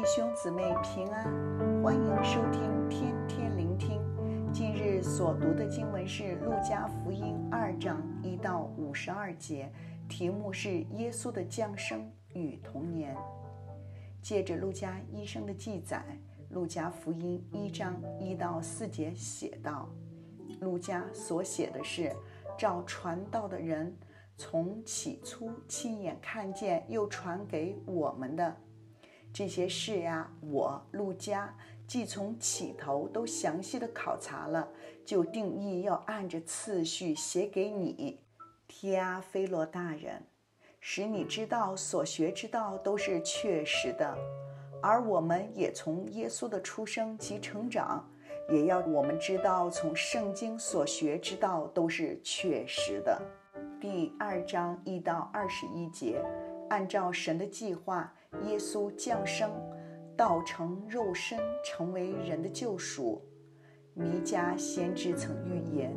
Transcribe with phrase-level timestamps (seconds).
[0.00, 1.24] 弟兄姊妹平安，
[1.82, 4.00] 欢迎收听天天聆听。
[4.50, 9.70] 今日所读的经文是《路加福音》二章一到五十二节，
[10.08, 13.14] 题目是“耶稣的降生与童年”。
[14.22, 16.02] 借着路加医生的记载，
[16.54, 19.86] 《路加福音》一章一到四节写道
[20.62, 22.10] ：“路加所写的是
[22.56, 23.94] 照传道的人
[24.38, 28.56] 从起初亲眼看见，又传给我们的。”
[29.32, 31.54] 这些事呀，我陆家
[31.86, 34.68] 既从起头都详细的考察了，
[35.04, 38.20] 就定义要按着次序写给你，
[38.66, 40.22] 提阿非罗大人，
[40.80, 44.16] 使你知道所学之道都是确实的，
[44.82, 48.04] 而我们也从耶稣的出生及成长，
[48.50, 53.20] 也要我们知道从圣经所学之道都是确实的。
[53.80, 56.20] 第二章一到二十一节，
[56.68, 58.12] 按照神的计划。
[58.46, 59.50] 耶稣降生，
[60.16, 63.20] 道成肉身，成为人的救赎。
[63.92, 65.92] 弥迦先知曾预言：“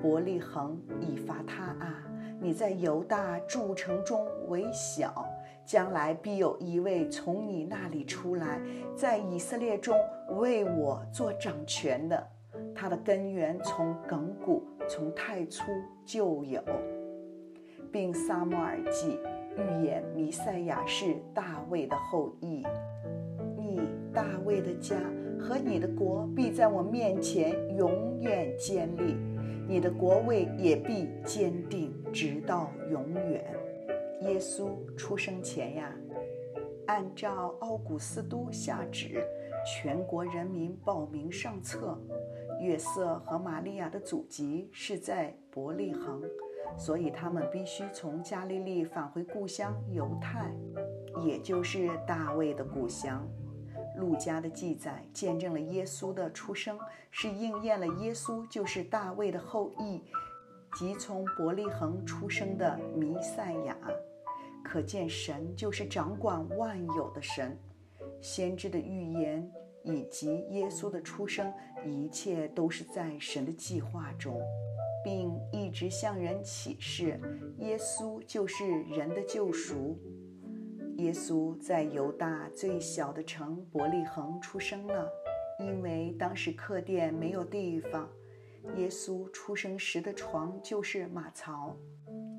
[0.00, 2.02] 伯利恒以法他啊，
[2.40, 5.26] 你在犹大诸城中为小，
[5.66, 8.60] 将来必有一位从你那里出来，
[8.96, 9.98] 在以色列中
[10.38, 12.26] 为我做掌权的。
[12.74, 15.64] 他的根源从亘古，从太初
[16.06, 16.62] 就有，
[17.90, 19.18] 并撒母耳记。”
[19.56, 22.62] 预言弥赛亚是大卫的后裔，
[23.56, 23.80] 你
[24.12, 24.96] 大卫的家
[25.38, 29.16] 和你的国必在我面前永远坚立，
[29.68, 33.44] 你的国位也必坚定直到永远。
[34.22, 35.92] 耶稣出生前呀，
[36.86, 39.22] 按照奥古斯都下旨，
[39.66, 41.98] 全国人民报名上册。
[42.60, 46.22] 约瑟和玛利亚的祖籍是在伯利恒。
[46.76, 50.50] 所以他们必须从加利利返回故乡犹太，
[51.24, 53.26] 也就是大卫的故乡。
[53.98, 56.78] 路加的记载见证了耶稣的出生，
[57.10, 60.02] 是应验了耶稣就是大卫的后裔，
[60.76, 63.76] 即从伯利恒出生的弥赛亚。
[64.64, 67.58] 可见神就是掌管万有的神，
[68.20, 69.50] 先知的预言
[69.82, 71.52] 以及耶稣的出生，
[71.84, 74.40] 一切都是在神的计划中。
[75.04, 77.20] 并一直向人启示，
[77.58, 79.98] 耶稣就是人的救赎。
[80.96, 85.08] 耶稣在犹大最小的城伯利恒出生了，
[85.58, 88.08] 因为当时客店没有地方。
[88.76, 91.76] 耶稣出生时的床就是马槽。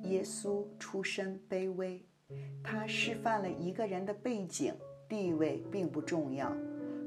[0.03, 2.05] 耶稣出身卑微，
[2.63, 4.73] 他示范了一个人的背景
[5.09, 6.55] 地位并不重要，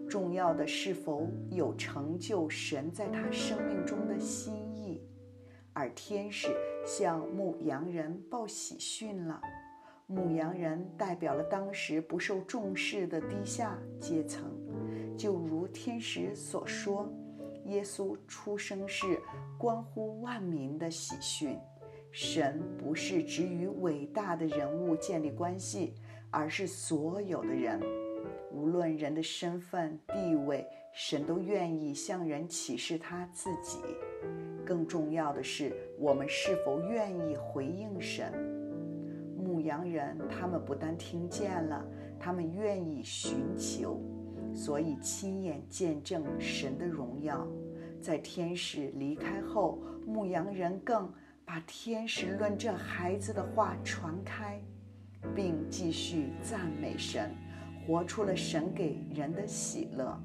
[0.08, 4.65] 重要的是否有成就神在他生命中的心意。
[5.76, 6.48] 而天使
[6.86, 9.38] 向牧羊人报喜讯了。
[10.06, 14.50] 牧羊人代表了当时不受重视的低下阶层，
[15.18, 17.06] 就如天使所说，
[17.66, 19.20] 耶稣出生是
[19.58, 21.58] 关乎万民的喜讯。
[22.10, 25.94] 神不是只与伟大的人物建立关系，
[26.30, 27.78] 而是所有的人，
[28.50, 33.80] 无论人的身份地位，神都愿意向人启示他自己。
[34.66, 38.32] 更重要的是，我们是否愿意回应神？
[39.38, 41.86] 牧羊人他们不但听见了，
[42.18, 44.02] 他们愿意寻求，
[44.52, 47.46] 所以亲眼见证神的荣耀。
[48.00, 51.10] 在天使离开后，牧羊人更
[51.44, 54.60] 把天使论这孩子的话传开，
[55.34, 57.30] 并继续赞美神，
[57.86, 60.20] 活出了神给人的喜乐。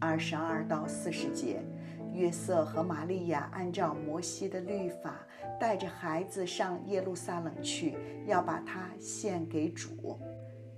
[0.00, 1.62] 二十二到四十节。
[2.12, 5.26] 约瑟和玛利亚按照摩西的律法，
[5.58, 7.96] 带着孩子上耶路撒冷去，
[8.26, 10.18] 要把他献给主。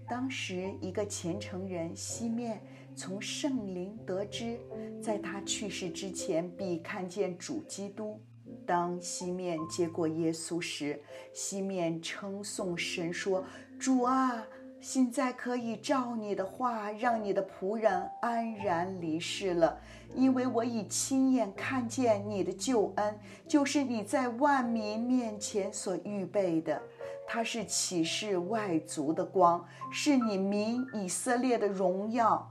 [0.09, 2.61] 当时，一个虔诚人西面
[2.94, 4.59] 从圣灵得知，
[5.03, 8.21] 在他去世之前必看见主基督。
[8.67, 11.00] 当西面接过耶稣时，
[11.33, 13.44] 西面称颂神说
[13.79, 14.47] ：“主啊！”
[14.85, 19.81] 现在可以照你的话，让你的仆人安然离世了，
[20.15, 26.83] 因为我已亲眼看见你的救恩，就是你在万民面前所预备的。
[27.27, 32.47] 它是启示外族的光，是你民以色列的荣耀。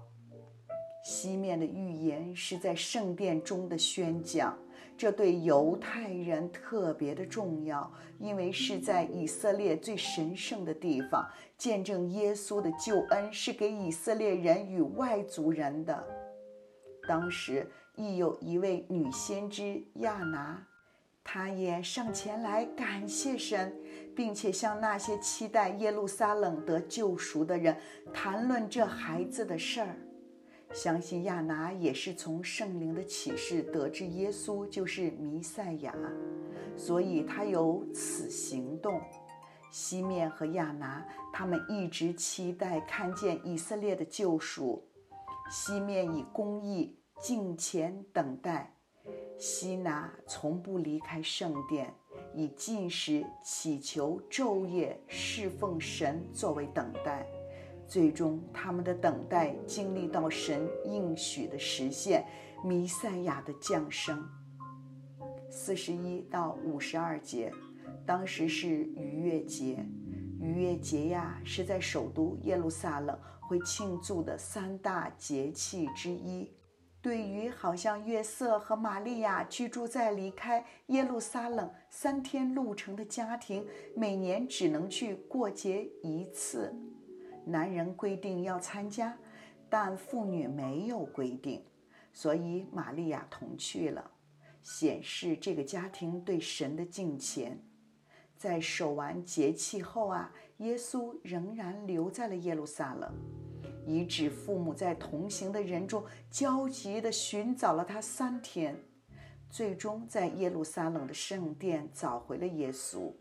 [1.06, 4.58] 西面的预言是在圣殿中的宣讲。
[4.98, 16.04] 这对犹太人特别的重要，因为是在以色列最神圣的地方见证耶稣的救恩，是给以色列人与外族人的。
[17.08, 20.66] 当时亦有一位女先知亚拿，
[21.24, 23.76] 她也上前来感谢神，
[24.16, 27.76] 并且向那些期待耶路撒冷得救赎的人
[28.14, 29.98] 谈论这孩子的事儿。
[30.74, 35.94] 相信亚拿也是从圣灵的启示得知耶稣就是弥赛亚，
[36.76, 39.00] 所以他有此行动。
[39.72, 44.84] 西面和亚拿他们一直期待看见以色列的救赎。
[45.52, 48.76] 西面以公义敬虔等待。
[49.38, 51.94] 西拿从不离开圣殿，
[52.34, 57.28] 以进食、祈求、昼夜侍奉神作为等待。
[57.88, 62.26] 最终，他们的等待经历到神应许的实现，
[62.64, 64.28] 弥赛亚的降生。
[65.50, 67.52] 四十一到五十二节，
[68.06, 69.86] 当时是逾越节。
[70.40, 76.52] 逾越节呀，是在首都耶路撒冷会庆祝的三大节气之一。
[77.02, 83.66] 对于好像约瑟和玛利亚居住在离开耶路撒冷三天路程的家庭，
[83.96, 86.74] 每年只能去过节一次。
[87.46, 89.18] 男人规定要参加，
[89.70, 91.64] 但妇女没有规定，
[92.14, 94.12] 所以玛利亚同去了，
[94.62, 97.58] 显示这个家庭对神的敬虔。
[98.38, 103.12] 在守完节气后啊，耶稣仍然留在了耶路撒冷。
[103.86, 108.78] 以指父母在同行的人中焦急地寻找了他三天，
[109.50, 113.12] 最终在耶路撒冷的圣殿找回了耶稣。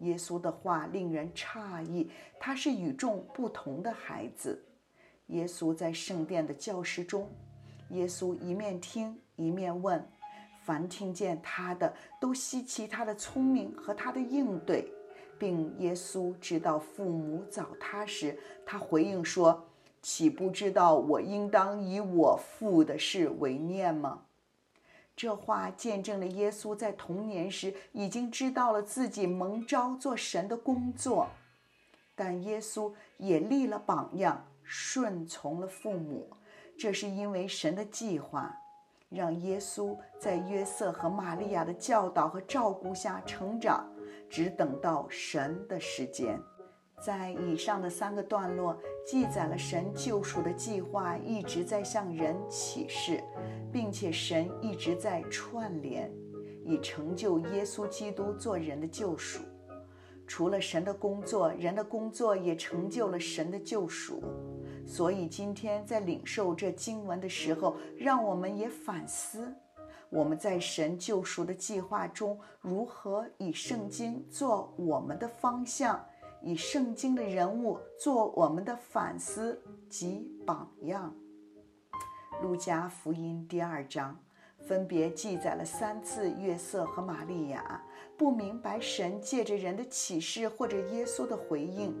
[0.00, 4.64] 耶稣的话令人诧异，他是与众不同的孩子。
[5.28, 7.28] 耶稣在圣殿的教室中，
[7.90, 10.04] 耶稣一面听一面问，
[10.64, 14.90] 凡听见他的都稀奇他的聪明和他的应对，
[15.38, 19.64] 并耶稣知道父母找他时，他回应说。
[20.00, 24.22] 岂不知道我应当以我父的事为念吗？
[25.18, 31.26] 这话见证了耶稣在童年时已经知道了自己蒙召做神的工作，
[32.14, 36.30] 但耶稣也立了榜样，顺从了父母。
[36.78, 38.56] 这是因为神的计划，
[39.08, 43.90] 让耶稣在约瑟和玛利亚的教导和照顾下成长，
[44.30, 46.40] 只等到神的时间。
[47.00, 48.78] 在以上的三个段落
[49.10, 53.24] 记载了神救赎的计划一直在向人启示，
[53.72, 56.12] 并且神一直在串联，
[56.62, 59.40] 以成就耶稣基督做人的救赎。
[60.26, 64.22] 除了神的工作，人的工作也成就了神的救赎。
[64.86, 69.50] 所以今天在领受这经文的时候，让我们也反思，
[70.10, 75.98] 我们在神救赎的计划中如何以圣经做我们的方向。
[76.42, 81.14] 以圣经的人物做我们的反思及榜样。
[82.42, 84.16] 路加福音第二章
[84.60, 87.82] 分别记载了三次约瑟和玛利亚
[88.16, 91.94] 不明白神借着人的启示或者耶稣的回应。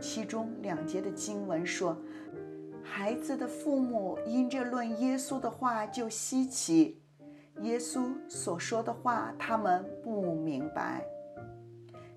[0.00, 1.96] 其中两节的经文说，
[2.82, 7.02] 孩子的父母因这论耶稣的话就稀奇，
[7.60, 11.04] 耶稣所说的话他们不明白。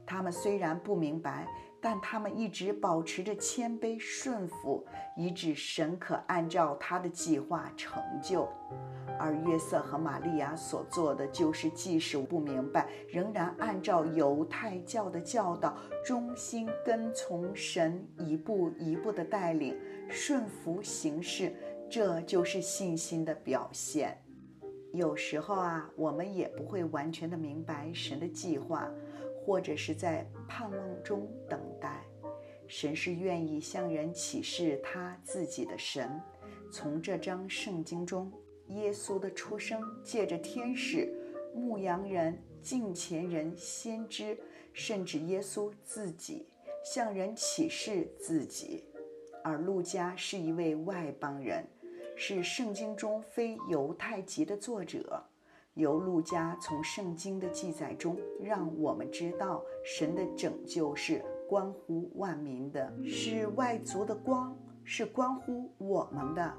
[0.06, 1.48] 他们虽然不明白，
[1.82, 4.86] 但他们一直保持着谦卑顺服，
[5.16, 8.48] 以致神可按照他的计划成就。
[9.20, 19.80] 而约瑟和玛利亚所做的，就是即使不明白，仍然按照犹太教的教导，忠心跟从神一步一步的带领，
[20.10, 21.56] 顺服行事。
[21.90, 24.18] 这就是信心的表现。
[24.94, 28.90] 有时候啊，我们也不会完全的明白神的计划。
[29.46, 32.06] 或者是在盼望中等待，
[32.68, 36.22] 神是愿意向人启示他自己的神。
[36.72, 38.32] 从这章圣经中，
[38.68, 41.14] 耶稣的出生借着天使、
[41.54, 44.38] 牧羊人、敬虔人、先知，
[44.72, 46.48] 甚至耶稣自己
[46.84, 48.86] 向人启示自己。
[49.44, 51.68] 而路加是一位外邦人，
[52.16, 55.22] 是圣经中非犹太籍的作者。
[55.76, 66.54] 由路加从圣经的记载中，让我们知道神的拯救是关乎万民的，是外族的光，是关乎我们的，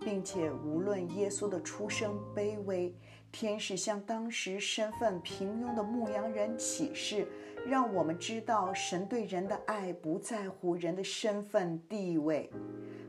[0.00, 2.94] 并且无论耶稣的出生卑微，
[3.30, 7.28] 天使向当时身份平庸的牧羊人启示，
[7.66, 12.50] 让我们知道神对人的爱不在乎人的身份地位。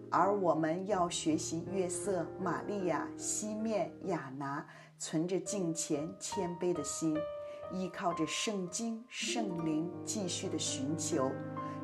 [0.09, 4.67] 而我们要学习约瑟、玛利亚、西面、亚拿，
[5.01, 7.17] 存着敬虔谦卑的心，
[7.71, 11.31] 依靠着圣经圣灵继续的寻求，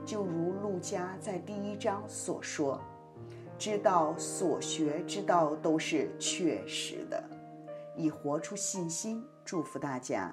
[0.05, 2.79] 就如路加在第一章所说
[3.57, 7.23] ：“知道所学之道都是确实的，
[7.95, 10.31] 以活出信心祝福大家。